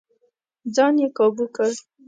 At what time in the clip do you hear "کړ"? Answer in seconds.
1.55-1.69